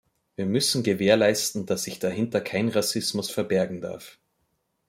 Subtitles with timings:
[0.35, 4.17] Wir müssen gewährleisten, dass sich dahinter kein Rassismus verbergen darf.